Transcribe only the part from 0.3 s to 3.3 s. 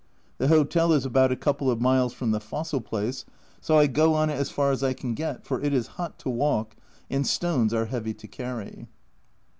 The hotel is about a couple of miles from the fossil place,